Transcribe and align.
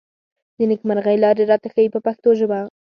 د 0.57 0.59
نېکمرغۍ 0.69 1.17
لارې 1.23 1.43
راته 1.51 1.67
ښيي 1.73 1.89
په 1.93 1.99
پښتو 2.05 2.29
ژبه. 2.39 2.59